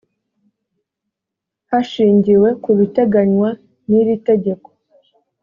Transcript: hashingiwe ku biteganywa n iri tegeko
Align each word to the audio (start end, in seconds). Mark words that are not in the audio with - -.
hashingiwe 1.69 2.49
ku 2.63 2.69
biteganywa 2.77 3.49
n 3.87 3.89
iri 3.99 4.15
tegeko 4.27 4.69